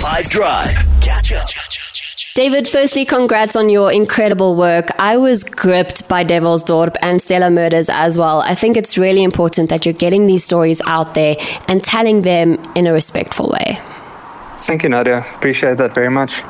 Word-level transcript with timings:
5 0.00 0.30
Drive. 0.30 0.74
Catch 1.02 1.32
up. 1.34 1.46
David, 2.34 2.66
firstly, 2.66 3.04
congrats 3.04 3.54
on 3.54 3.68
your 3.68 3.92
incredible 3.92 4.56
work. 4.56 4.86
I 4.98 5.18
was 5.18 5.44
gripped 5.44 6.08
by 6.08 6.24
Devilsdorp 6.24 6.96
and 7.02 7.20
Stella 7.20 7.50
Murders 7.50 7.90
as 7.90 8.16
well. 8.16 8.40
I 8.40 8.54
think 8.54 8.78
it's 8.78 8.96
really 8.96 9.22
important 9.22 9.68
that 9.68 9.84
you're 9.84 9.92
getting 9.92 10.24
these 10.24 10.42
stories 10.42 10.80
out 10.86 11.12
there 11.12 11.36
and 11.68 11.84
telling 11.84 12.22
them 12.22 12.58
in 12.74 12.86
a 12.86 12.94
respectful 12.94 13.50
way. 13.50 13.78
Thank 14.60 14.84
you, 14.84 14.88
Nadia. 14.88 15.18
Appreciate 15.18 15.76
that 15.76 15.92
very 15.92 16.08
much. 16.08 16.42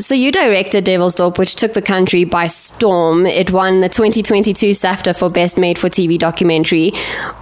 So 0.00 0.14
you 0.14 0.32
directed 0.32 0.86
Devilsdorp, 0.86 1.36
which 1.36 1.56
took 1.56 1.74
the 1.74 1.82
country 1.82 2.24
by 2.24 2.46
storm. 2.46 3.26
It 3.26 3.50
won 3.50 3.80
the 3.80 3.88
2022 3.90 4.70
SAFTA 4.70 5.14
for 5.14 5.28
Best 5.28 5.58
Made 5.58 5.78
for 5.78 5.90
TV 5.90 6.18
Documentary. 6.18 6.92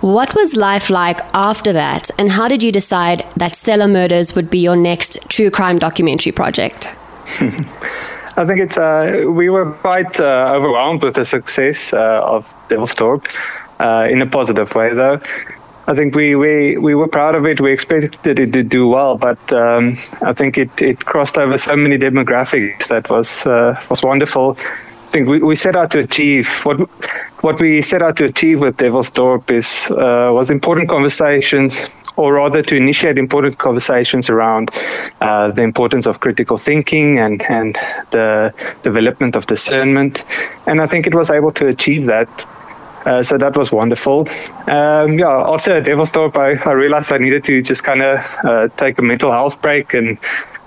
What 0.00 0.34
was 0.34 0.56
life 0.56 0.90
like 0.90 1.20
after 1.34 1.72
that, 1.72 2.10
and 2.18 2.30
how 2.30 2.48
did 2.48 2.64
you 2.64 2.72
decide 2.72 3.24
that 3.36 3.54
Stella 3.54 3.86
Murders 3.86 4.34
would 4.34 4.50
be 4.50 4.58
your 4.58 4.74
next 4.74 5.20
true 5.28 5.52
crime 5.52 5.78
documentary 5.78 6.32
project? 6.32 6.96
I 8.36 8.44
think 8.44 8.58
it's 8.58 8.76
uh, 8.76 9.24
we 9.28 9.50
were 9.50 9.70
quite 9.72 10.18
uh, 10.18 10.52
overwhelmed 10.52 11.04
with 11.04 11.14
the 11.14 11.24
success 11.24 11.92
uh, 11.92 12.22
of 12.24 12.52
Devilsdorp 12.68 13.26
uh, 13.78 14.08
in 14.10 14.20
a 14.20 14.26
positive 14.26 14.74
way, 14.74 14.94
though. 14.94 15.20
I 15.88 15.94
think 15.94 16.14
we, 16.14 16.36
we, 16.36 16.76
we 16.76 16.94
were 16.94 17.08
proud 17.08 17.34
of 17.34 17.46
it. 17.46 17.62
We 17.62 17.72
expected 17.72 18.38
it 18.38 18.52
to 18.52 18.62
do 18.62 18.86
well, 18.88 19.16
but 19.16 19.40
um, 19.54 19.96
I 20.20 20.34
think 20.34 20.58
it, 20.58 20.82
it 20.82 21.06
crossed 21.06 21.38
over 21.38 21.56
so 21.56 21.74
many 21.76 21.96
demographics 21.96 22.88
that 22.88 23.08
was 23.08 23.46
uh, 23.46 23.74
was 23.88 24.02
wonderful. 24.02 24.54
I 24.58 25.10
think 25.10 25.28
we, 25.28 25.38
we 25.40 25.56
set 25.56 25.76
out 25.76 25.90
to 25.92 26.00
achieve 26.00 26.60
what 26.64 26.78
what 27.42 27.58
we 27.58 27.80
set 27.80 28.02
out 28.02 28.18
to 28.18 28.26
achieve 28.26 28.60
with 28.60 28.76
Devilsdorp 28.76 29.50
is 29.50 29.90
uh, 29.92 30.30
was 30.30 30.50
important 30.50 30.90
conversations, 30.90 31.96
or 32.16 32.34
rather 32.34 32.62
to 32.62 32.76
initiate 32.76 33.16
important 33.16 33.56
conversations 33.56 34.28
around 34.28 34.68
uh, 35.22 35.50
the 35.52 35.62
importance 35.62 36.04
of 36.04 36.20
critical 36.20 36.58
thinking 36.58 37.18
and 37.18 37.42
and 37.48 37.76
the 38.10 38.52
development 38.82 39.36
of 39.36 39.46
discernment. 39.46 40.26
And 40.66 40.82
I 40.82 40.86
think 40.86 41.06
it 41.06 41.14
was 41.14 41.30
able 41.30 41.52
to 41.52 41.66
achieve 41.66 42.04
that 42.04 42.28
uh, 43.04 43.22
so 43.22 43.38
that 43.38 43.56
was 43.56 43.72
wonderful. 43.72 44.28
Um, 44.66 45.18
yeah, 45.18 45.26
also 45.26 45.78
at 45.78 45.84
Devilsdorp, 45.84 46.36
I, 46.36 46.68
I 46.68 46.72
realized 46.72 47.12
I 47.12 47.18
needed 47.18 47.44
to 47.44 47.62
just 47.62 47.84
kind 47.84 48.02
of 48.02 48.18
uh, 48.44 48.68
take 48.76 48.98
a 48.98 49.02
mental 49.02 49.32
health 49.32 49.60
break 49.62 49.94
and 49.94 50.18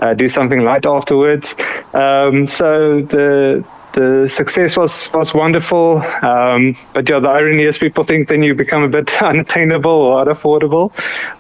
uh, 0.02 0.14
do 0.14 0.28
something 0.28 0.64
light 0.64 0.86
afterwards. 0.86 1.56
Um, 1.94 2.48
so 2.48 3.02
the 3.02 3.64
the 3.94 4.28
success 4.28 4.78
was 4.78 5.12
was 5.14 5.34
wonderful. 5.34 6.02
Um, 6.22 6.76
but 6.94 7.10
yeah, 7.10 7.20
the 7.20 7.30
irony 7.30 7.64
is 7.64 7.78
people 7.78 8.04
think 8.04 8.28
then 8.28 8.44
you 8.44 8.56
become 8.56 8.84
a 8.84 8.88
bit 8.88 9.22
unattainable 9.22 9.92
or 9.92 10.26
unaffordable, 10.26 10.92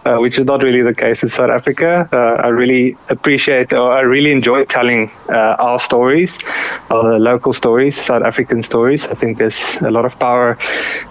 uh, 0.05 0.19
which 0.19 0.37
is 0.37 0.45
not 0.45 0.63
really 0.63 0.81
the 0.81 0.93
case 0.93 1.23
in 1.23 1.29
South 1.29 1.49
Africa. 1.49 2.09
Uh, 2.11 2.41
I 2.43 2.47
really 2.47 2.97
appreciate 3.09 3.73
or 3.73 3.91
I 3.91 4.01
really 4.01 4.31
enjoy 4.31 4.65
telling 4.65 5.09
uh, 5.29 5.55
our 5.59 5.79
stories, 5.79 6.39
our 6.89 7.19
local 7.19 7.53
stories, 7.53 7.95
South 8.01 8.23
African 8.23 8.61
stories. 8.61 9.07
I 9.07 9.13
think 9.13 9.37
there's 9.37 9.77
a 9.81 9.91
lot 9.91 10.05
of 10.05 10.19
power 10.19 10.57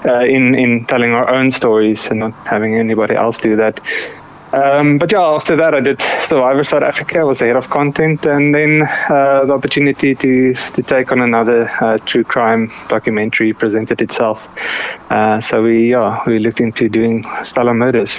uh, 0.04 0.24
in 0.24 0.54
in 0.54 0.84
telling 0.86 1.12
our 1.12 1.28
own 1.30 1.50
stories 1.50 2.10
and 2.10 2.20
not 2.20 2.34
having 2.46 2.76
anybody 2.76 3.14
else 3.14 3.38
do 3.38 3.56
that. 3.56 3.80
Um, 4.52 4.98
but 4.98 5.12
yeah, 5.12 5.22
after 5.22 5.56
that, 5.56 5.74
I 5.74 5.80
did 5.80 6.00
Survivor 6.00 6.64
South 6.64 6.82
Africa. 6.82 7.20
I 7.20 7.24
was 7.24 7.38
the 7.38 7.46
head 7.46 7.56
of 7.56 7.70
content, 7.70 8.26
and 8.26 8.54
then 8.54 8.82
uh, 9.08 9.44
the 9.44 9.52
opportunity 9.52 10.14
to 10.14 10.54
to 10.54 10.82
take 10.82 11.12
on 11.12 11.20
another 11.20 11.70
uh, 11.80 11.98
true 11.98 12.24
crime 12.24 12.70
documentary 12.88 13.52
presented 13.52 14.02
itself. 14.02 14.48
Uh, 15.10 15.40
so 15.40 15.62
we 15.62 15.90
yeah 15.90 16.22
we 16.26 16.38
looked 16.38 16.60
into 16.60 16.88
doing 16.88 17.24
Stella 17.42 17.74
Murders. 17.74 18.18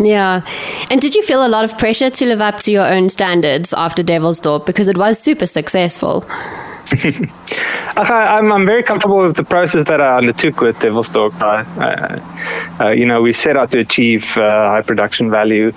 Yeah. 0.00 0.42
And 0.90 1.00
did 1.00 1.14
you 1.14 1.22
feel 1.24 1.44
a 1.44 1.48
lot 1.48 1.64
of 1.64 1.76
pressure 1.76 2.08
to 2.08 2.26
live 2.26 2.40
up 2.40 2.60
to 2.60 2.70
your 2.70 2.86
own 2.86 3.08
standards 3.08 3.74
after 3.74 4.02
Devilsdorp 4.02 4.64
because 4.64 4.86
it 4.86 4.96
was 4.96 5.18
super 5.18 5.46
successful? 5.46 6.24
I'm, 7.96 8.52
I'm 8.52 8.66
very 8.66 8.82
comfortable 8.82 9.22
with 9.22 9.36
the 9.36 9.44
process 9.44 9.84
that 9.88 10.00
I 10.00 10.16
undertook 10.16 10.60
with 10.60 10.78
Devilsdorp. 10.78 11.34
Uh, 11.40 12.84
uh, 12.84 12.90
you 12.90 13.04
know, 13.04 13.20
we 13.20 13.32
set 13.32 13.56
out 13.56 13.70
to 13.72 13.78
achieve 13.80 14.36
uh, 14.38 14.70
high 14.70 14.82
production 14.82 15.30
value. 15.30 15.72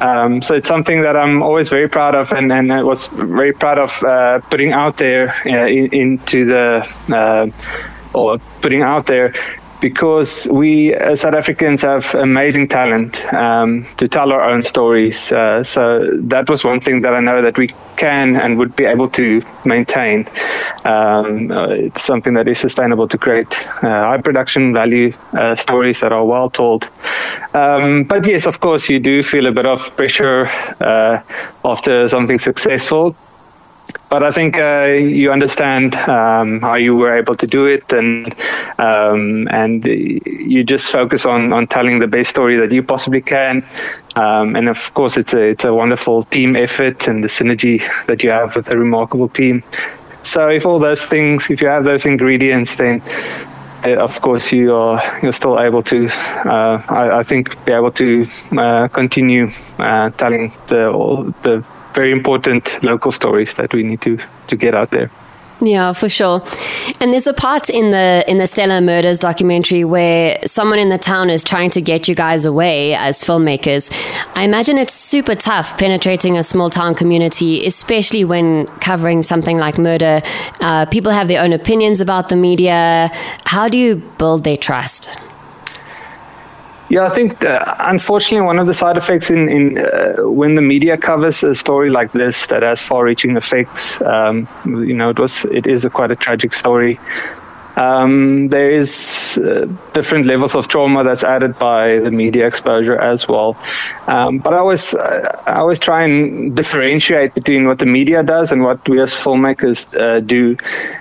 Um, 0.00 0.42
so 0.42 0.54
it's 0.54 0.68
something 0.68 1.02
that 1.02 1.16
I'm 1.16 1.42
always 1.42 1.68
very 1.68 1.88
proud 1.88 2.14
of 2.14 2.32
and, 2.32 2.52
and 2.52 2.72
I 2.72 2.82
was 2.82 3.08
very 3.08 3.52
proud 3.52 3.78
of 3.78 4.02
uh, 4.02 4.40
putting 4.50 4.72
out 4.72 4.96
there 4.96 5.34
uh, 5.46 5.66
in, 5.66 5.86
into 5.92 6.44
the, 6.44 6.86
uh, 7.10 7.50
or 8.12 8.38
putting 8.60 8.82
out 8.82 9.06
there 9.06 9.32
because 9.80 10.48
we 10.50 10.94
uh, 10.94 11.16
South 11.16 11.34
Africans 11.34 11.82
have 11.82 12.14
amazing 12.14 12.68
talent 12.68 13.24
um, 13.32 13.86
to 13.96 14.08
tell 14.08 14.32
our 14.32 14.42
own 14.42 14.62
stories. 14.62 15.32
Uh, 15.32 15.62
so 15.62 16.10
that 16.12 16.48
was 16.48 16.64
one 16.64 16.80
thing 16.80 17.02
that 17.02 17.14
I 17.14 17.20
know 17.20 17.42
that 17.42 17.58
we 17.58 17.68
can 17.96 18.36
and 18.36 18.58
would 18.58 18.76
be 18.76 18.84
able 18.84 19.08
to 19.10 19.42
maintain. 19.64 20.26
Um, 20.84 21.50
uh, 21.50 21.68
it's 21.68 22.02
something 22.02 22.34
that 22.34 22.48
is 22.48 22.58
sustainable 22.58 23.08
to 23.08 23.18
create 23.18 23.66
uh, 23.82 24.04
high 24.10 24.20
production 24.20 24.72
value 24.72 25.12
uh, 25.32 25.54
stories 25.54 26.00
that 26.00 26.12
are 26.12 26.24
well 26.24 26.50
told. 26.50 26.88
Um, 27.54 28.04
but 28.04 28.26
yes, 28.26 28.46
of 28.46 28.60
course, 28.60 28.88
you 28.88 29.00
do 29.00 29.22
feel 29.22 29.46
a 29.46 29.52
bit 29.52 29.66
of 29.66 29.94
pressure 29.96 30.46
uh, 30.80 31.20
after 31.64 32.08
something 32.08 32.38
successful 32.38 33.16
but 34.08 34.22
I 34.22 34.30
think 34.30 34.58
uh, 34.58 34.84
you 34.84 35.32
understand 35.32 35.94
um, 35.94 36.60
how 36.60 36.74
you 36.74 36.94
were 36.94 37.16
able 37.16 37.36
to 37.36 37.46
do 37.46 37.66
it, 37.66 37.92
and 37.92 38.34
um, 38.78 39.48
and 39.50 39.84
you 39.84 40.64
just 40.64 40.90
focus 40.90 41.26
on, 41.26 41.52
on 41.52 41.66
telling 41.66 41.98
the 41.98 42.06
best 42.06 42.30
story 42.30 42.56
that 42.58 42.72
you 42.72 42.82
possibly 42.82 43.20
can. 43.20 43.64
Um, 44.14 44.56
and 44.56 44.68
of 44.68 44.94
course, 44.94 45.16
it's 45.16 45.34
a 45.34 45.42
it's 45.42 45.64
a 45.64 45.74
wonderful 45.74 46.22
team 46.24 46.56
effort 46.56 47.08
and 47.08 47.22
the 47.22 47.28
synergy 47.28 47.82
that 48.06 48.22
you 48.22 48.30
have 48.30 48.56
with 48.56 48.70
a 48.70 48.78
remarkable 48.78 49.28
team. 49.28 49.62
So 50.22 50.48
if 50.48 50.66
all 50.66 50.78
those 50.78 51.04
things, 51.04 51.50
if 51.50 51.60
you 51.60 51.68
have 51.68 51.84
those 51.84 52.06
ingredients, 52.06 52.76
then 52.76 53.02
uh, 53.84 53.96
of 53.96 54.20
course 54.20 54.52
you 54.52 54.74
are 54.74 55.00
you're 55.22 55.32
still 55.32 55.60
able 55.60 55.82
to 55.82 56.08
uh, 56.44 56.82
I, 56.88 57.18
I, 57.18 57.22
think 57.22 57.64
be 57.64 57.72
able 57.72 57.92
to 57.92 58.26
uh, 58.56 58.88
continue 58.88 59.50
uh, 59.78 60.10
telling 60.10 60.52
the 60.68 60.90
the 61.42 61.64
very 61.96 62.12
important 62.12 62.82
local 62.82 63.10
stories 63.10 63.54
that 63.54 63.74
we 63.74 63.82
need 63.82 64.00
to 64.02 64.18
to 64.46 64.56
get 64.56 64.74
out 64.74 64.90
there. 64.90 65.10
Yeah, 65.60 65.94
for 65.94 66.10
sure. 66.10 66.42
And 67.00 67.14
there's 67.14 67.26
a 67.26 67.32
part 67.32 67.70
in 67.70 67.90
the 67.90 68.22
in 68.28 68.36
the 68.36 68.46
Stella 68.46 68.80
Murders 68.82 69.18
documentary 69.18 69.84
where 69.84 70.38
someone 70.44 70.78
in 70.78 70.90
the 70.90 70.98
town 70.98 71.30
is 71.30 71.42
trying 71.42 71.70
to 71.70 71.80
get 71.80 72.08
you 72.08 72.14
guys 72.14 72.44
away 72.44 72.94
as 72.94 73.24
filmmakers. 73.24 73.90
I 74.36 74.44
imagine 74.44 74.76
it's 74.76 74.92
super 74.92 75.34
tough 75.34 75.78
penetrating 75.78 76.36
a 76.36 76.44
small 76.44 76.68
town 76.68 76.94
community, 76.94 77.66
especially 77.66 78.24
when 78.24 78.66
covering 78.80 79.22
something 79.22 79.56
like 79.56 79.78
murder. 79.78 80.20
Uh, 80.60 80.84
people 80.86 81.12
have 81.12 81.28
their 81.28 81.42
own 81.42 81.54
opinions 81.54 82.02
about 82.02 82.28
the 82.28 82.36
media. 82.36 83.10
How 83.46 83.68
do 83.68 83.78
you 83.78 83.96
build 84.18 84.44
their 84.44 84.58
trust? 84.58 85.18
Yeah, 86.88 87.04
I 87.04 87.08
think 87.08 87.44
uh, 87.44 87.74
unfortunately 87.80 88.46
one 88.46 88.60
of 88.60 88.68
the 88.68 88.74
side 88.74 88.96
effects 88.96 89.28
in, 89.28 89.48
in 89.48 89.78
uh, 89.78 90.28
when 90.30 90.54
the 90.54 90.62
media 90.62 90.96
covers 90.96 91.42
a 91.42 91.52
story 91.52 91.90
like 91.90 92.12
this 92.12 92.46
that 92.46 92.62
has 92.62 92.80
far-reaching 92.80 93.36
effects, 93.36 94.00
um, 94.02 94.48
you 94.64 94.94
know, 94.94 95.10
it 95.10 95.18
was 95.18 95.44
it 95.46 95.66
is 95.66 95.84
a 95.84 95.90
quite 95.90 96.12
a 96.12 96.16
tragic 96.16 96.52
story. 96.52 97.00
Um, 97.76 98.48
there 98.48 98.70
is 98.70 99.38
uh, 99.42 99.66
different 99.92 100.26
levels 100.26 100.54
of 100.54 100.66
trauma 100.68 101.04
that's 101.04 101.24
added 101.24 101.58
by 101.58 101.98
the 101.98 102.10
media 102.10 102.46
exposure 102.46 102.98
as 102.98 103.28
well. 103.28 103.56
Um, 104.06 104.38
but 104.38 104.54
I 104.54 104.58
always, 104.58 104.94
I 104.94 105.56
always 105.56 105.78
try 105.78 106.04
and 106.04 106.56
differentiate 106.56 107.34
between 107.34 107.66
what 107.66 107.78
the 107.78 107.86
media 107.86 108.22
does 108.22 108.50
and 108.52 108.62
what 108.62 108.88
we 108.88 109.00
as 109.00 109.12
filmmakers 109.12 109.92
uh, 109.98 110.20
do. 110.20 110.56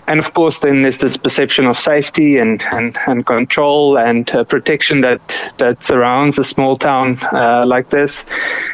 And 0.08 0.20
of 0.20 0.34
course, 0.34 0.60
then 0.60 0.82
there's 0.82 0.98
this 0.98 1.18
perception 1.18 1.66
of 1.66 1.78
safety 1.78 2.38
and, 2.38 2.62
and, 2.72 2.96
and 3.08 3.26
control 3.26 3.98
and 3.98 4.30
uh, 4.36 4.44
protection 4.44 5.02
that, 5.02 5.22
that 5.58 5.82
surrounds 5.82 6.38
a 6.40 6.44
small 6.44 6.76
town 6.76 7.18
uh, 7.32 7.64
like 7.66 7.90
this. 7.90 8.26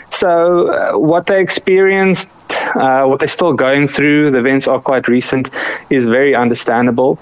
So 0.10 0.70
uh, 0.70 0.98
what 0.98 1.28
they 1.28 1.40
experienced 1.40 2.30
uh, 2.76 3.06
what 3.06 3.20
they're 3.20 3.28
still 3.28 3.54
going 3.54 3.88
through, 3.88 4.32
the 4.32 4.40
events 4.40 4.68
are 4.68 4.80
quite 4.80 5.08
recent, 5.08 5.50
is 5.90 6.06
very 6.06 6.36
understandable. 6.36 7.20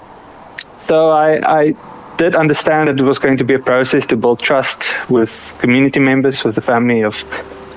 So 0.80 1.10
I, 1.10 1.60
I 1.60 1.74
did 2.16 2.34
understand 2.34 2.88
that 2.88 2.98
it 2.98 3.04
was 3.04 3.18
going 3.18 3.36
to 3.36 3.44
be 3.44 3.54
a 3.54 3.58
process 3.58 4.06
to 4.06 4.16
build 4.16 4.40
trust 4.40 5.08
with 5.10 5.54
community 5.58 6.00
members, 6.00 6.42
with 6.42 6.54
the 6.54 6.62
family 6.62 7.02
of 7.02 7.24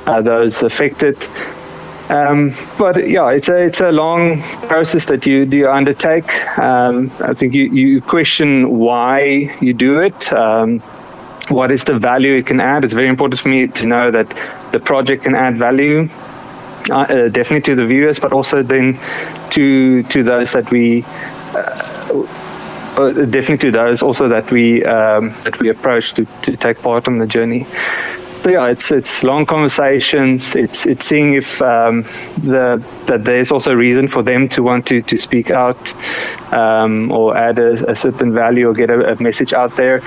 uh, 0.08 0.22
those 0.22 0.64
affected. 0.64 1.18
Um, 2.10 2.52
but 2.78 3.08
yeah, 3.08 3.30
it's 3.30 3.50
a 3.50 3.58
it's 3.66 3.82
a 3.82 3.92
long 3.92 4.42
process 4.68 5.06
that 5.06 5.26
you 5.26 5.46
do 5.46 5.70
undertake. 5.70 6.30
Um, 6.58 7.12
I 7.22 7.34
think 7.34 7.54
you, 7.54 7.66
you 7.72 8.02
question 8.02 8.80
why 8.80 9.56
you 9.62 9.74
do 9.74 10.02
it. 10.02 10.32
Um, 10.34 10.80
what 11.50 11.72
is 11.72 11.84
the 11.84 12.00
value 12.00 12.36
it 12.36 12.46
can 12.46 12.60
add? 12.60 12.84
It's 12.84 12.94
very 12.94 13.08
important 13.08 13.40
for 13.42 13.50
me 13.50 13.68
to 13.68 13.86
know 13.86 14.12
that 14.12 14.30
the 14.72 14.80
project 14.80 15.24
can 15.24 15.36
add 15.36 15.58
value, 15.58 16.10
uh, 16.90 17.00
uh, 17.00 17.30
definitely 17.30 17.62
to 17.62 17.76
the 17.76 17.86
viewers, 17.86 18.20
but 18.20 18.32
also 18.34 18.64
then 18.64 18.98
to 19.52 20.04
to 20.04 20.24
those 20.24 20.54
that 20.54 20.72
we. 20.72 21.04
Uh, 21.54 22.28
uh, 22.98 23.12
definitely 23.26 23.58
to 23.58 23.72
those 23.72 24.04
also 24.04 24.28
that 24.28 24.52
we 24.52 24.84
um, 24.86 25.30
that 25.44 25.60
we 25.60 25.70
approach 25.70 26.14
to, 26.14 26.26
to 26.42 26.56
take 26.56 26.82
part 26.82 27.08
on 27.08 27.18
the 27.18 27.28
journey. 27.28 27.66
So 28.36 28.50
yeah, 28.50 28.68
it's 28.68 28.92
it's 28.92 29.24
long 29.24 29.46
conversations. 29.46 30.56
It's 30.56 30.86
it's 30.86 31.06
seeing 31.06 31.34
if 31.34 31.62
um, 31.62 32.02
the 32.44 32.84
that 33.06 33.24
there's 33.24 33.52
also 33.52 33.72
a 33.72 33.78
reason 33.78 34.08
for 34.08 34.22
them 34.22 34.50
to 34.50 34.62
want 34.62 34.86
to 34.88 35.02
to 35.02 35.18
speak 35.18 35.50
out 35.50 35.94
um, 36.52 37.10
or 37.12 37.38
add 37.38 37.58
a, 37.60 37.92
a, 37.92 37.96
certain 37.96 38.34
value 38.34 38.68
or 38.68 38.74
get 38.74 38.90
a, 38.90 39.14
a, 39.14 39.24
message 39.24 39.54
out 39.54 39.76
there. 39.78 40.02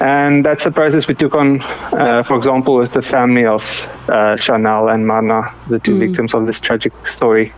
And 0.00 0.44
that's 0.44 0.64
the 0.64 0.70
process 0.70 1.08
we 1.08 1.14
took 1.14 1.34
on, 1.34 1.60
uh, 1.92 2.22
for 2.22 2.36
example, 2.36 2.76
with 2.76 2.92
the 2.92 3.02
family 3.02 3.46
of 3.46 3.62
uh, 4.08 4.36
Sharnelle 4.36 4.92
and 4.92 5.06
Marna, 5.06 5.50
the 5.68 5.78
two 5.78 5.94
mm. 5.94 6.00
victims 6.00 6.34
of 6.34 6.46
this 6.46 6.60
tragic 6.60 6.92
story. 7.06 7.52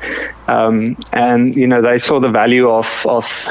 Um, 0.46 0.96
and 1.12 1.56
you 1.56 1.66
know 1.66 1.82
they 1.82 1.98
saw 1.98 2.20
the 2.20 2.30
value 2.30 2.70
of 2.70 3.04
of 3.08 3.48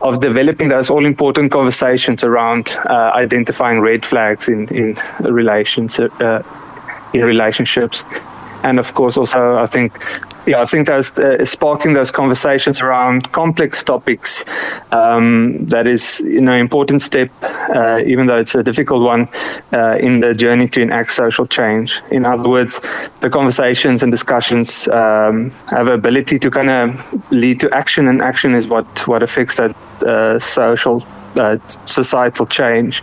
of 0.00 0.20
developing 0.20 0.68
those 0.68 0.90
all 0.90 1.06
important 1.06 1.50
conversations 1.52 2.22
around 2.24 2.76
uh, 2.88 3.12
identifying 3.14 3.80
red 3.80 4.04
flags 4.04 4.48
in 4.48 4.68
in 4.68 4.96
relations 5.20 5.98
uh, 5.98 6.42
in 7.14 7.24
relationships. 7.24 8.04
And 8.62 8.78
of 8.78 8.94
course 8.94 9.16
also 9.16 9.56
I 9.56 9.66
think 9.66 9.92
yeah 10.46 10.62
I 10.62 10.66
think 10.66 10.86
those 10.86 11.18
uh, 11.18 11.44
sparking 11.44 11.92
those 11.92 12.10
conversations 12.10 12.80
around 12.80 13.32
complex 13.32 13.82
topics 13.82 14.44
um, 14.92 15.66
that 15.66 15.86
is 15.86 16.20
you 16.20 16.40
know 16.40 16.54
important 16.54 17.02
step 17.02 17.30
uh, 17.42 18.00
even 18.06 18.26
though 18.26 18.36
it's 18.36 18.54
a 18.54 18.62
difficult 18.62 19.02
one 19.02 19.28
uh, 19.72 19.96
in 19.96 20.20
the 20.20 20.34
journey 20.34 20.68
to 20.68 20.80
enact 20.80 21.12
social 21.12 21.46
change. 21.46 22.00
In 22.10 22.24
other 22.24 22.48
words 22.48 22.80
the 23.20 23.30
conversations 23.30 24.02
and 24.02 24.12
discussions 24.12 24.88
um, 24.88 25.50
have 25.70 25.88
ability 25.88 26.38
to 26.38 26.50
kind 26.50 26.70
of 26.70 27.32
lead 27.32 27.60
to 27.60 27.70
action 27.74 28.08
and 28.08 28.22
action 28.22 28.54
is 28.54 28.68
what 28.68 28.86
what 29.08 29.22
affects 29.22 29.56
that 29.56 29.74
uh, 30.02 30.38
social 30.38 31.04
uh, 31.36 31.58
societal 31.86 32.46
change. 32.46 33.02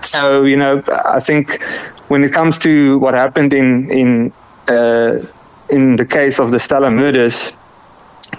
So 0.00 0.44
you 0.44 0.56
know 0.56 0.82
I 1.04 1.20
think 1.20 1.62
when 2.08 2.22
it 2.22 2.32
comes 2.32 2.58
to 2.58 2.98
what 2.98 3.14
happened 3.14 3.52
in 3.52 3.90
in 3.90 4.32
uh, 4.68 5.18
in 5.70 5.96
the 5.96 6.06
case 6.06 6.38
of 6.38 6.50
the 6.50 6.58
Stella 6.58 6.90
murders, 6.90 7.56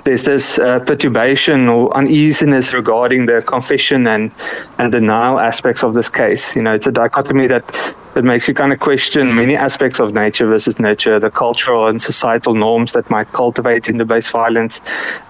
there's 0.03 0.23
this 0.23 0.59
uh, 0.59 0.79
perturbation 0.79 1.67
or 1.67 1.95
uneasiness 1.95 2.73
regarding 2.73 3.25
the 3.25 3.41
confession 3.41 4.07
and 4.07 4.31
and 4.77 4.91
denial 4.91 5.39
aspects 5.39 5.83
of 5.83 5.93
this 5.93 6.09
case. 6.09 6.55
You 6.55 6.61
know, 6.61 6.73
it's 6.73 6.87
a 6.87 6.91
dichotomy 6.91 7.47
that 7.47 7.65
that 8.13 8.23
makes 8.23 8.47
you 8.47 8.53
kind 8.53 8.73
of 8.73 8.79
question 8.79 9.35
many 9.35 9.55
aspects 9.55 9.99
of 9.99 10.13
nature 10.13 10.47
versus 10.47 10.79
nurture, 10.79 11.19
the 11.19 11.29
cultural 11.29 11.87
and 11.87 12.01
societal 12.01 12.55
norms 12.55 12.93
that 12.93 13.09
might 13.09 13.31
cultivate 13.31 13.83
gender-based 13.83 14.31
violence, 14.31 14.81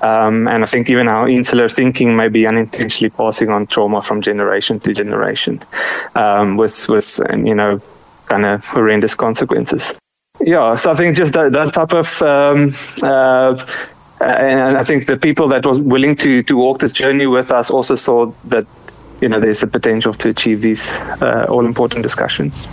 um, 0.02 0.48
and 0.48 0.64
I 0.64 0.66
think 0.66 0.90
even 0.90 1.08
our 1.08 1.28
insular 1.28 1.68
thinking 1.68 2.16
may 2.16 2.30
be 2.30 2.48
unintentionally 2.48 3.10
passing 3.10 3.50
on 3.50 3.66
trauma 3.66 4.02
from 4.02 4.22
generation 4.22 4.80
to 4.82 4.94
generation, 4.94 5.60
um, 6.16 6.58
with 6.58 6.88
with 6.90 7.20
you 7.44 7.56
know 7.56 7.82
kind 8.28 8.46
of 8.46 8.66
horrendous 8.66 9.16
consequences. 9.16 9.94
Yeah, 10.42 10.75
so 10.75 10.92
I 10.92 10.95
think 10.95 11.16
just 11.16 11.34
that, 11.34 11.51
that 11.54 11.74
type 11.74 11.94
of 11.94 12.22
um, 12.22 12.72
uh, 13.04 13.57
and 14.22 14.78
I 14.78 14.84
think 14.84 15.06
the 15.06 15.18
people 15.18 15.48
that 15.50 15.66
was 15.66 15.80
willing 15.80 16.16
to 16.18 16.44
to 16.44 16.57
walk 16.57 16.80
this 16.80 16.92
journey 16.92 17.28
with 17.28 17.51
us 17.51 17.69
also 17.69 17.95
saw 17.95 18.31
that 18.45 18.66
you 19.22 19.30
know 19.30 19.39
there's 19.39 19.62
the 19.62 19.68
potential 19.68 20.13
to 20.13 20.30
achieve 20.30 20.62
these 20.62 20.89
uh, 21.22 21.45
all 21.50 21.66
important 21.66 22.04
discussions. 22.04 22.69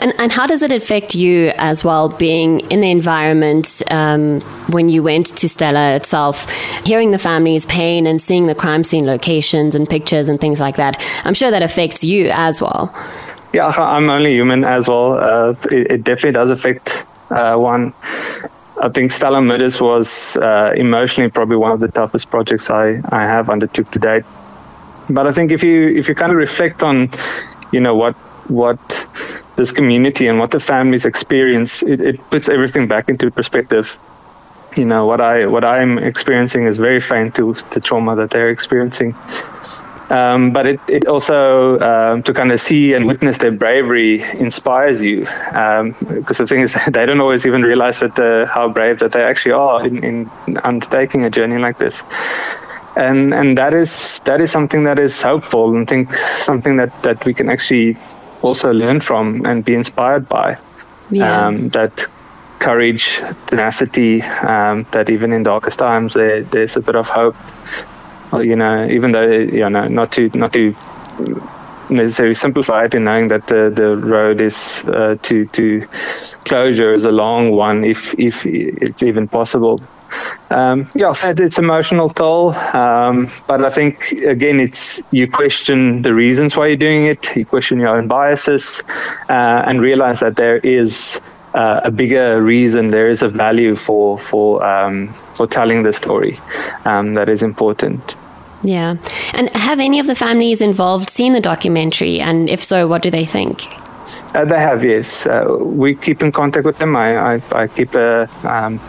And, 0.00 0.14
and 0.20 0.32
how 0.32 0.46
does 0.46 0.62
it 0.62 0.70
affect 0.70 1.16
you 1.16 1.52
as 1.56 1.84
well, 1.84 2.08
being 2.08 2.60
in 2.70 2.80
the 2.80 2.90
environment 2.90 3.82
um, 3.90 4.40
when 4.70 4.88
you 4.88 5.02
went 5.02 5.26
to 5.38 5.48
Stella 5.48 5.96
itself, 5.96 6.48
hearing 6.86 7.10
the 7.10 7.18
family's 7.18 7.66
pain 7.66 8.06
and 8.06 8.20
seeing 8.20 8.46
the 8.46 8.54
crime 8.54 8.84
scene 8.84 9.06
locations 9.06 9.74
and 9.74 9.88
pictures 9.88 10.28
and 10.28 10.40
things 10.40 10.60
like 10.60 10.76
that? 10.76 11.04
I'm 11.24 11.34
sure 11.34 11.50
that 11.50 11.64
affects 11.64 12.04
you 12.04 12.30
as 12.32 12.62
well. 12.62 12.94
Yeah, 13.58 13.72
I'm 13.76 14.08
only 14.08 14.34
human 14.34 14.62
as 14.62 14.86
well. 14.86 15.14
Uh, 15.14 15.50
it, 15.72 15.90
it, 15.90 16.04
definitely 16.04 16.30
does 16.30 16.48
affect 16.48 17.04
uh, 17.30 17.56
one. 17.56 17.92
I 18.80 18.88
think 18.88 19.10
Stella 19.10 19.42
Murders 19.42 19.80
was 19.80 20.36
uh, 20.36 20.72
emotionally 20.76 21.28
probably 21.28 21.56
one 21.56 21.72
of 21.72 21.80
the 21.80 21.88
toughest 21.88 22.30
projects 22.30 22.70
I, 22.70 23.00
I 23.10 23.22
have 23.22 23.50
undertook 23.50 23.88
to 23.88 23.98
date. 23.98 24.22
But 25.10 25.26
I 25.26 25.32
think 25.32 25.50
if 25.50 25.64
you 25.64 25.88
if 25.88 26.06
you 26.06 26.14
kind 26.14 26.30
of 26.30 26.38
reflect 26.38 26.84
on, 26.84 27.10
you 27.72 27.80
know 27.80 27.96
what 27.96 28.14
what 28.46 28.78
this 29.56 29.72
community 29.72 30.28
and 30.28 30.38
what 30.38 30.52
the 30.52 30.60
families 30.60 31.04
experience, 31.04 31.82
it, 31.82 32.00
it 32.00 32.30
puts 32.30 32.48
everything 32.48 32.86
back 32.86 33.08
into 33.08 33.28
perspective. 33.28 33.98
You 34.76 34.84
know 34.84 35.04
what 35.04 35.20
I 35.20 35.46
what 35.46 35.64
I'm 35.64 35.98
experiencing 35.98 36.68
is 36.68 36.78
very 36.78 37.00
faint 37.00 37.34
to 37.34 37.54
the 37.72 37.80
trauma 37.80 38.14
that 38.14 38.30
they're 38.30 38.50
experiencing. 38.50 39.16
Um, 40.10 40.52
but 40.52 40.66
it, 40.66 40.80
it 40.88 41.06
also 41.06 41.78
um, 41.80 42.22
to 42.22 42.32
kind 42.32 42.50
of 42.50 42.60
see 42.60 42.94
and 42.94 43.06
witness 43.06 43.38
their 43.38 43.52
bravery 43.52 44.22
inspires 44.38 45.02
you. 45.02 45.26
Um, 45.52 45.94
because 46.08 46.38
the 46.38 46.46
thing 46.46 46.60
is 46.60 46.76
they 46.90 47.04
don't 47.04 47.20
always 47.20 47.46
even 47.46 47.62
realize 47.62 48.00
that 48.00 48.18
uh, 48.18 48.46
how 48.46 48.68
brave 48.68 48.98
that 49.00 49.12
they 49.12 49.22
actually 49.22 49.52
are 49.52 49.86
in, 49.86 50.02
in 50.02 50.30
undertaking 50.64 51.24
a 51.24 51.30
journey 51.30 51.58
like 51.58 51.78
this. 51.78 52.02
And 52.96 53.32
and 53.32 53.56
that 53.58 53.74
is 53.74 54.20
that 54.24 54.40
is 54.40 54.50
something 54.50 54.84
that 54.84 54.98
is 54.98 55.22
helpful 55.22 55.76
and 55.76 55.86
think 55.86 56.10
something 56.12 56.76
that 56.76 57.02
that 57.02 57.24
we 57.24 57.34
can 57.34 57.48
actually 57.48 57.96
also 58.42 58.72
learn 58.72 59.00
from 59.00 59.44
and 59.44 59.64
be 59.64 59.74
inspired 59.74 60.28
by. 60.28 60.56
Yeah. 61.10 61.46
Um, 61.46 61.68
that 61.70 62.06
courage 62.58 63.20
tenacity 63.46 64.22
um, 64.22 64.84
that 64.90 65.08
even 65.08 65.32
in 65.32 65.44
darkest 65.44 65.78
times 65.78 66.14
there, 66.14 66.42
there's 66.42 66.76
a 66.76 66.80
bit 66.80 66.96
of 66.96 67.08
hope 67.08 67.36
you 68.34 68.56
know, 68.56 68.86
even 68.86 69.12
though 69.12 69.26
you 69.26 69.68
know, 69.68 69.88
not 69.88 70.12
to 70.12 70.30
not 70.34 70.52
to 70.52 70.74
necessarily 71.90 72.34
simplify 72.34 72.84
it 72.84 72.94
in 72.94 73.04
knowing 73.04 73.28
that 73.28 73.46
the 73.46 73.70
the 73.74 73.96
road 73.96 74.40
is 74.40 74.84
uh, 74.88 75.16
to 75.22 75.46
to 75.46 75.86
closure 76.44 76.92
is 76.92 77.04
a 77.04 77.12
long 77.12 77.50
one, 77.52 77.84
if 77.84 78.14
if 78.18 78.44
it's 78.46 79.02
even 79.02 79.28
possible. 79.28 79.80
Um, 80.50 80.86
yeah, 80.94 81.12
so 81.12 81.34
it's 81.36 81.58
emotional 81.58 82.08
toll, 82.08 82.54
um, 82.74 83.26
but 83.46 83.62
I 83.62 83.68
think 83.68 84.12
again, 84.26 84.58
it's 84.60 85.02
you 85.10 85.30
question 85.30 86.02
the 86.02 86.14
reasons 86.14 86.56
why 86.56 86.68
you're 86.68 86.76
doing 86.76 87.06
it, 87.06 87.36
you 87.36 87.44
question 87.44 87.78
your 87.78 87.90
own 87.90 88.08
biases, 88.08 88.82
uh, 89.28 89.62
and 89.66 89.82
realize 89.82 90.20
that 90.20 90.36
there 90.36 90.58
is 90.58 91.20
uh, 91.54 91.80
a 91.84 91.90
bigger 91.90 92.42
reason, 92.42 92.88
there 92.88 93.08
is 93.08 93.22
a 93.22 93.28
value 93.28 93.74
for 93.76 94.18
for 94.18 94.64
um, 94.64 95.08
for 95.08 95.46
telling 95.46 95.82
the 95.82 95.92
story 95.92 96.38
um, 96.84 97.14
that 97.14 97.28
is 97.28 97.42
important. 97.42 98.16
Yeah, 98.62 98.96
and 99.34 99.54
have 99.54 99.78
any 99.78 100.00
of 100.00 100.06
the 100.06 100.14
families 100.16 100.60
involved 100.60 101.10
seen 101.10 101.32
the 101.32 101.40
documentary? 101.40 102.20
And 102.20 102.50
if 102.50 102.62
so, 102.62 102.88
what 102.88 103.02
do 103.02 103.10
they 103.10 103.24
think? 103.24 103.62
Uh, 104.34 104.44
they 104.44 104.58
have, 104.58 104.82
yes. 104.82 105.26
Uh, 105.26 105.56
we 105.60 105.94
keep 105.94 106.22
in 106.22 106.32
contact 106.32 106.64
with 106.64 106.78
them. 106.78 106.96
I, 106.96 107.36
I, 107.36 107.42
I 107.52 107.66
keep 107.66 107.94
a, 107.94 108.28
um, 108.42 108.80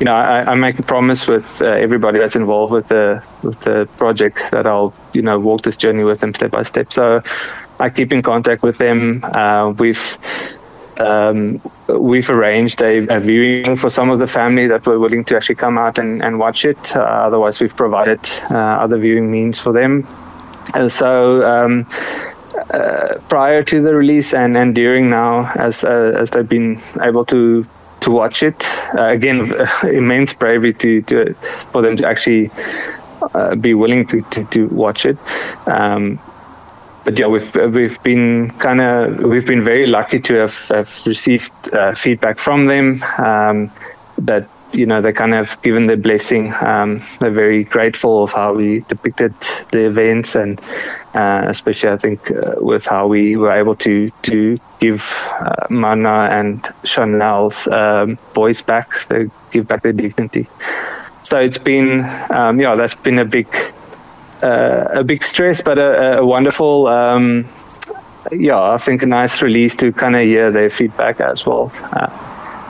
you 0.00 0.06
know, 0.06 0.14
I, 0.14 0.52
I, 0.52 0.54
make 0.54 0.78
a 0.78 0.82
promise 0.82 1.28
with 1.28 1.60
uh, 1.62 1.66
everybody 1.66 2.18
that's 2.18 2.34
involved 2.34 2.72
with 2.72 2.88
the 2.88 3.22
with 3.42 3.60
the 3.60 3.86
project 3.96 4.40
that 4.50 4.66
I'll, 4.66 4.94
you 5.12 5.22
know, 5.22 5.38
walk 5.38 5.62
this 5.62 5.76
journey 5.76 6.02
with 6.02 6.20
them 6.20 6.34
step 6.34 6.50
by 6.50 6.62
step. 6.62 6.92
So 6.92 7.22
I 7.78 7.90
keep 7.90 8.12
in 8.12 8.22
contact 8.22 8.62
with 8.62 8.78
them. 8.78 9.20
Uh, 9.22 9.74
we've 9.78 10.18
um, 11.00 11.60
we've 11.88 12.30
arranged 12.30 12.82
a, 12.82 13.06
a, 13.08 13.18
viewing 13.18 13.76
for 13.76 13.88
some 13.88 14.10
of 14.10 14.18
the 14.18 14.26
family 14.26 14.66
that 14.66 14.86
were 14.86 14.98
willing 14.98 15.24
to 15.24 15.36
actually 15.36 15.56
come 15.56 15.78
out 15.78 15.98
and, 15.98 16.22
and 16.22 16.38
watch 16.38 16.64
it. 16.64 16.96
Uh, 16.96 17.00
otherwise, 17.00 17.60
we've 17.60 17.76
provided 17.76 18.20
uh, 18.50 18.54
other 18.54 18.98
viewing 18.98 19.30
means 19.30 19.60
for 19.60 19.72
them. 19.72 20.06
And 20.74 20.90
so, 20.90 21.44
um, 21.44 21.86
uh, 22.70 23.18
prior 23.28 23.62
to 23.62 23.82
the 23.82 23.94
release 23.94 24.32
and, 24.32 24.56
and 24.56 24.74
during 24.74 25.10
now, 25.10 25.50
as 25.56 25.84
uh, 25.84 26.12
as 26.16 26.30
they've 26.30 26.48
been 26.48 26.78
able 27.02 27.24
to 27.26 27.64
to 28.00 28.10
watch 28.10 28.42
it, 28.42 28.64
uh, 28.96 29.08
again, 29.08 29.52
immense 29.84 30.34
bravery 30.34 30.72
to, 30.74 31.02
to 31.02 31.34
for 31.34 31.82
them 31.82 31.96
to 31.96 32.06
actually 32.06 32.50
uh, 33.34 33.54
be 33.54 33.74
willing 33.74 34.06
to, 34.06 34.20
to, 34.22 34.44
to 34.44 34.68
watch 34.68 35.06
it. 35.06 35.16
Um, 35.66 36.20
but 37.04 37.18
yeah, 37.18 37.26
we've 37.26 37.54
we've 37.74 38.02
been 38.02 38.50
kind 38.58 38.80
of 38.80 39.18
we've 39.22 39.46
been 39.46 39.62
very 39.62 39.86
lucky 39.86 40.20
to 40.20 40.34
have, 40.34 40.68
have 40.68 41.06
received 41.06 41.52
uh, 41.72 41.92
feedback 41.94 42.38
from 42.38 42.66
them 42.66 43.02
um, 43.18 43.70
that 44.16 44.48
you 44.72 44.86
know 44.86 45.00
they 45.00 45.12
kind 45.12 45.34
of 45.34 45.60
given 45.62 45.86
their 45.86 45.98
blessing. 45.98 46.52
Um, 46.60 47.00
they're 47.20 47.30
very 47.30 47.64
grateful 47.64 48.24
of 48.24 48.32
how 48.32 48.54
we 48.54 48.80
depicted 48.80 49.34
the 49.70 49.86
events, 49.86 50.34
and 50.34 50.60
uh, 51.14 51.44
especially 51.48 51.90
I 51.90 51.96
think 51.98 52.30
uh, 52.30 52.54
with 52.56 52.86
how 52.86 53.06
we 53.06 53.36
were 53.36 53.52
able 53.52 53.74
to 53.76 54.08
to 54.08 54.58
give 54.78 55.30
uh, 55.40 55.66
Marna 55.68 56.28
and 56.30 56.62
Sharnelle's 56.84 57.68
um, 57.68 58.16
voice 58.34 58.62
back, 58.62 58.90
they 59.08 59.28
give 59.52 59.68
back 59.68 59.82
their 59.82 59.92
dignity. 59.92 60.46
So 61.22 61.38
it's 61.38 61.58
been 61.58 62.00
um, 62.30 62.60
yeah, 62.60 62.74
that's 62.74 62.94
been 62.94 63.18
a 63.18 63.24
big 63.24 63.48
uh, 64.44 65.00
a 65.00 65.04
big 65.04 65.22
stress, 65.22 65.62
but 65.62 65.78
a, 65.78 66.18
a 66.18 66.26
wonderful, 66.26 66.86
um, 66.86 67.46
yeah, 68.30 68.60
I 68.60 68.76
think 68.76 69.02
a 69.02 69.06
nice 69.06 69.42
release 69.42 69.74
to 69.76 69.92
kind 69.92 70.16
of 70.16 70.22
hear 70.22 70.50
their 70.50 70.68
feedback 70.68 71.20
as 71.20 71.46
well. 71.46 71.72
Uh, 71.92 72.10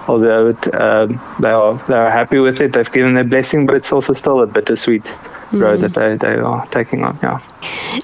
although 0.09 0.49
it, 0.49 0.75
um, 0.75 1.21
they 1.41 1.51
are 1.51 1.75
they 1.89 1.95
are 1.95 2.11
happy 2.11 2.39
with 2.39 2.61
it, 2.61 2.73
they've 2.73 2.91
given 2.91 3.15
their 3.15 3.25
blessing, 3.25 3.67
but 3.67 3.75
it's 3.75 3.93
also 3.93 4.13
still 4.13 4.41
a 4.41 4.47
bittersweet 4.47 5.15
road 5.53 5.81
that 5.81 5.95
they, 5.95 6.17
they 6.17 6.37
are 6.37 6.67
taking 6.67 7.05
on. 7.05 7.19
Yeah. 7.23 7.39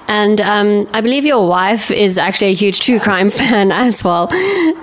And 0.08 0.40
um, 0.40 0.86
I 0.92 1.00
believe 1.00 1.24
your 1.24 1.48
wife 1.48 1.90
is 1.90 2.18
actually 2.18 2.50
a 2.50 2.54
huge 2.54 2.80
true 2.80 3.00
crime 3.00 3.30
fan 3.40 3.72
as 3.72 4.04
well. 4.04 4.32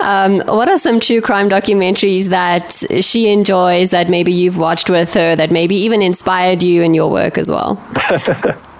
Um, 0.00 0.38
what 0.46 0.68
are 0.68 0.78
some 0.78 1.00
true 1.00 1.20
crime 1.20 1.48
documentaries 1.48 2.26
that 2.26 3.04
she 3.04 3.30
enjoys 3.32 3.90
that 3.90 4.08
maybe 4.08 4.32
you've 4.32 4.58
watched 4.58 4.90
with 4.90 5.14
her 5.14 5.36
that 5.36 5.50
maybe 5.50 5.76
even 5.76 6.02
inspired 6.02 6.62
you 6.62 6.82
in 6.82 6.94
your 6.94 7.10
work 7.10 7.38
as 7.38 7.50
well? 7.50 7.80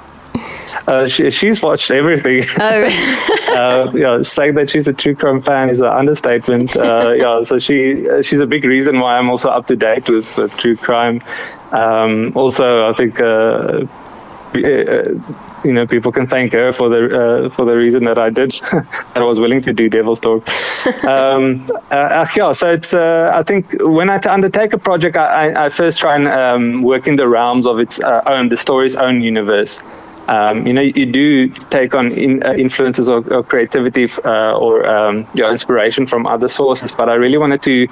Uh, 0.87 1.07
she, 1.07 1.31
she's 1.31 1.63
watched 1.63 1.91
everything. 1.91 2.43
Oh. 2.59 2.85
uh, 3.55 3.93
yeah, 3.95 4.23
saying 4.23 4.55
that 4.55 4.71
she's 4.71 4.89
a 4.89 4.93
true 4.93 5.15
crime 5.15 5.41
fan 5.41 5.69
is 5.69 5.81
an 5.81 5.89
understatement. 5.89 6.77
Uh, 6.77 7.15
yeah, 7.17 7.43
so 7.43 7.59
she 7.59 8.07
she's 8.23 8.41
a 8.41 8.47
big 8.47 8.65
reason 8.65 9.01
why 9.01 9.19
I'm 9.19 9.31
also 9.31 9.51
up 9.51 9.67
to 9.67 9.77
date 9.77 10.09
with, 10.09 10.37
with 10.37 10.57
true 10.57 10.77
crime. 10.77 11.21
Um, 11.73 12.33
also, 12.35 12.89
I 12.89 12.93
think 12.93 13.21
uh, 13.21 13.87
uh, 14.55 15.05
you 15.65 15.73
know 15.73 15.87
people 15.87 16.13
can 16.13 16.27
thank 16.27 16.53
her 16.53 16.73
for 16.73 16.89
the 16.89 17.03
uh, 17.05 17.49
for 17.49 17.65
the 17.65 17.77
reason 17.77 18.05
that 18.05 18.19
I 18.19 18.31
did 18.31 18.51
that 18.73 19.17
I 19.17 19.25
was 19.25 19.41
willing 19.41 19.61
to 19.63 19.73
do 19.73 19.91
Devilsdorp. 19.91 20.47
um, 21.05 21.67
uh, 21.91 22.27
yeah, 22.37 22.53
so 22.53 22.73
it's 22.73 22.95
uh, 22.95 23.31
I 23.35 23.43
think 23.43 23.75
when 23.81 24.09
I 24.09 24.19
t- 24.19 24.29
undertake 24.29 24.73
a 24.73 24.79
project, 24.79 25.17
I, 25.17 25.67
I, 25.67 25.69
first 25.69 25.99
try 25.99 26.15
and 26.15 26.29
um, 26.29 26.83
work 26.83 27.07
in 27.07 27.17
the 27.17 27.29
realms 27.29 27.67
of 27.67 27.81
its 27.81 28.01
uh, 28.01 28.23
own 28.27 28.49
the 28.49 28.57
story's 28.57 28.97
own 28.97 29.21
universe 29.21 29.83
um, 30.29 30.67
you 30.67 30.73
know, 30.73 30.83
you 30.83 31.07
do 31.07 31.49
take 31.71 31.95
on 31.95 32.13
in, 32.13 32.43
uh, 32.47 32.53
influences 32.53 33.09
or, 33.09 33.19
or 33.33 33.43
creativity 33.43 34.07
uh, 34.25 34.53
or 34.53 34.87
um, 34.87 35.27
your 35.35 35.51
inspiration 35.51 36.07
from 36.07 36.27
other 36.27 36.49
sources. 36.49 36.95
But 36.95 37.09
I 37.09 37.15
really 37.15 37.39
wanted 37.39 37.63
to 37.63 37.87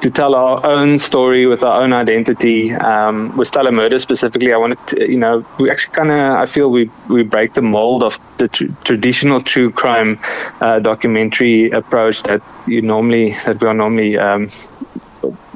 to 0.00 0.10
tell 0.10 0.34
our 0.34 0.64
own 0.64 0.98
story 0.98 1.46
with 1.46 1.62
our 1.64 1.82
own 1.82 1.92
identity. 1.92 2.72
Um, 2.72 3.36
with 3.36 3.48
Stella 3.48 3.72
Murder 3.72 3.98
specifically, 3.98 4.52
I 4.52 4.56
wanted 4.56 4.78
to, 4.88 5.10
you 5.10 5.18
know, 5.18 5.44
we 5.58 5.70
actually 5.70 5.94
kind 5.94 6.10
of, 6.10 6.34
I 6.36 6.46
feel 6.46 6.70
we 6.70 6.90
we 7.08 7.22
break 7.22 7.54
the 7.54 7.62
mold 7.62 8.02
of 8.02 8.18
the 8.38 8.48
tr- 8.48 8.72
traditional 8.84 9.40
true 9.40 9.70
crime 9.70 10.18
uh, 10.60 10.78
documentary 10.78 11.70
approach 11.70 12.22
that 12.22 12.42
you 12.66 12.80
normally 12.80 13.30
that 13.44 13.60
we 13.60 13.68
are 13.68 13.74
normally 13.74 14.18
um, 14.18 14.46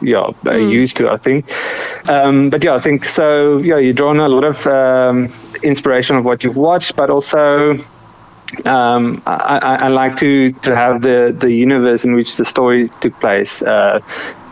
yeah 0.02 0.26
mm. 0.44 0.70
used 0.70 0.96
to 0.96 1.10
i 1.10 1.16
think 1.16 1.44
um, 2.08 2.50
but 2.50 2.62
yeah 2.62 2.74
i 2.74 2.78
think 2.78 3.04
so 3.04 3.58
yeah 3.58 3.78
you 3.78 3.92
draw 3.92 4.10
on 4.10 4.20
a 4.20 4.28
lot 4.28 4.44
of 4.44 4.66
um, 4.66 5.28
inspiration 5.62 6.16
of 6.16 6.24
what 6.24 6.42
you've 6.44 6.56
watched 6.56 6.96
but 6.96 7.10
also 7.10 7.76
um, 8.64 9.22
I, 9.26 9.78
I, 9.82 9.88
like 9.88 10.16
to 10.16 10.52
to 10.52 10.76
have 10.76 11.02
the 11.02 11.34
the 11.36 11.50
universe 11.50 12.04
in 12.04 12.14
which 12.14 12.36
the 12.36 12.44
story 12.44 12.90
took 13.00 13.18
place 13.20 13.60
uh, 13.62 14.00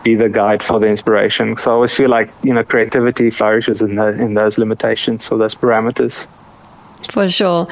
be 0.03 0.15
the 0.15 0.29
guide 0.29 0.61
for 0.61 0.79
the 0.79 0.87
inspiration 0.87 1.55
so 1.57 1.71
i 1.71 1.73
always 1.73 1.95
feel 1.95 2.09
like 2.09 2.29
you 2.43 2.53
know 2.53 2.63
creativity 2.63 3.29
flourishes 3.29 3.81
in 3.81 3.95
those 3.95 4.19
in 4.19 4.33
those 4.33 4.57
limitations 4.57 5.31
or 5.31 5.37
those 5.37 5.55
parameters 5.55 6.27
for 7.09 7.29
sure. 7.29 7.67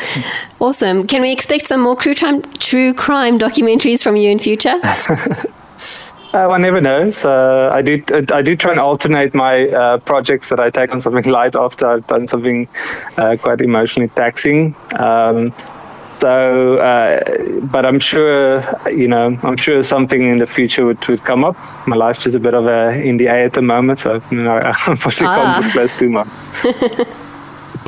Awesome. 0.59 1.07
Can 1.07 1.21
we 1.21 1.31
expect 1.31 1.67
some 1.67 1.81
more 1.81 1.95
true 1.95 2.15
crime, 2.15 2.41
true 2.59 2.93
crime 2.93 3.37
documentaries 3.37 4.03
from 4.03 4.15
you 4.15 4.29
in 4.29 4.39
future? 4.39 4.79
Uh, 6.33 6.47
one 6.47 6.63
never 6.63 6.81
knows. 6.81 7.25
Uh, 7.25 7.69
I 7.71 7.83
do. 7.83 8.03
I 8.31 8.41
do 8.41 8.55
try 8.55 8.71
and 8.71 8.79
alternate 8.79 9.35
my 9.35 9.67
uh, 9.69 9.97
projects 9.99 10.49
that 10.49 10.59
I 10.59 10.71
take 10.71 10.91
on 10.91 10.99
something 10.99 11.31
light 11.31 11.55
after 11.55 11.85
I've 11.85 12.07
done 12.07 12.27
something 12.27 12.67
uh, 13.17 13.37
quite 13.39 13.61
emotionally 13.61 14.09
taxing. 14.09 14.75
Um, 14.97 15.53
so, 16.09 16.77
uh, 16.77 17.21
but 17.61 17.85
I'm 17.85 17.99
sure, 17.99 18.63
you 18.89 19.07
know, 19.07 19.37
I'm 19.43 19.57
sure 19.57 19.81
something 19.83 20.27
in 20.27 20.37
the 20.37 20.47
future 20.47 20.85
would, 20.85 21.07
would 21.07 21.23
come 21.23 21.43
up. 21.43 21.55
My 21.87 21.95
life's 21.95 22.23
just 22.23 22.35
a 22.35 22.39
bit 22.39 22.55
of 22.55 22.65
a 22.65 22.91
NDA 22.93 23.45
at 23.45 23.53
the 23.53 23.61
moment, 23.61 23.99
so 23.99 24.19
you 24.31 24.41
know, 24.41 24.57
I 24.63 24.69
unfortunately 24.87 25.27
ah. 25.27 25.53
can't 25.53 25.63
disclose 25.63 25.93
too 25.93 26.09
much. 26.09 26.27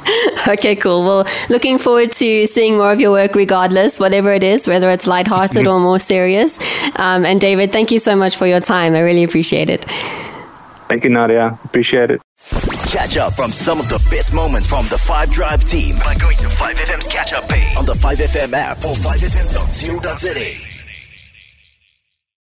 okay, 0.47 0.75
cool. 0.75 1.03
Well, 1.03 1.27
looking 1.49 1.77
forward 1.77 2.11
to 2.13 2.47
seeing 2.47 2.77
more 2.77 2.91
of 2.91 2.99
your 2.99 3.11
work 3.11 3.35
regardless, 3.35 3.99
whatever 3.99 4.33
it 4.33 4.43
is, 4.43 4.67
whether 4.67 4.89
it's 4.89 5.07
lighthearted 5.07 5.67
or 5.67 5.79
more 5.79 5.99
serious. 5.99 6.59
Um, 6.97 7.25
and 7.25 7.39
David, 7.41 7.71
thank 7.71 7.91
you 7.91 7.99
so 7.99 8.15
much 8.15 8.35
for 8.35 8.47
your 8.47 8.59
time. 8.59 8.95
I 8.95 8.99
really 8.99 9.23
appreciate 9.23 9.69
it. 9.69 9.85
Thank 10.87 11.03
you, 11.03 11.09
Nadia. 11.09 11.57
Appreciate 11.63 12.11
it. 12.11 12.21
Catch 12.91 13.17
up 13.17 13.33
from 13.33 13.51
some 13.51 13.79
of 13.79 13.89
the 13.89 13.97
best 14.09 14.33
moments 14.33 14.67
from 14.67 14.85
the 14.85 14.97
5 14.97 15.31
Drive 15.31 15.63
team 15.65 15.97
by 16.03 16.13
going 16.15 16.37
to 16.37 16.47
5FM's 16.47 17.07
catch 17.07 17.33
up 17.33 17.49
page 17.49 17.75
on 17.75 17.85
the 17.85 17.93
5FM 17.93 18.53
app 18.53 18.77
or 18.77 18.93
5FM.co.za. 18.93 20.74